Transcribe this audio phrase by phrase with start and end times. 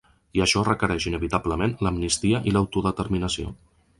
[0.37, 3.55] I això requereix inevitablement l’amnistia i l’autodeterminació.